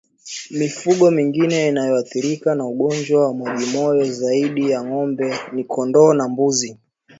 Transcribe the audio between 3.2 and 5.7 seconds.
wa majimoyo zaidi ya ngombe ni